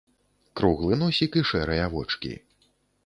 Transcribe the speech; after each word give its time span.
Круглы 0.61 0.97
носік 1.03 1.31
і 1.41 1.43
шэрыя 1.53 1.85
вочкі. 1.93 2.33